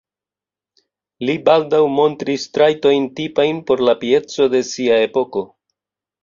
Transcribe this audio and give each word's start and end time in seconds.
Li 1.29 1.35
baldaŭ 1.49 1.81
montris 1.97 2.45
trajtojn 2.59 3.05
tipajn 3.21 3.61
por 3.69 3.85
la 3.89 3.95
pieco 4.01 4.49
de 4.55 4.63
sia 4.73 4.99
epoko. 5.11 5.47